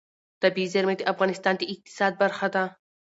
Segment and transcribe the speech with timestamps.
[0.41, 2.63] طبیعي زیرمې د افغانستان د اقتصاد برخه ده.